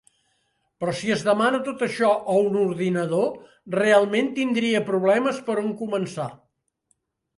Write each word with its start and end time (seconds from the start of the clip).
Però 0.83 0.93
si 1.01 1.11
es 1.15 1.25
demana 1.27 1.59
tot 1.67 1.83
això 1.87 2.09
a 2.35 2.39
un 2.47 2.57
ordinador, 2.63 3.29
realment 3.83 4.33
tindria 4.41 4.85
problemes 4.91 5.43
per 5.51 5.59
on 5.69 5.73
començar. 5.83 6.31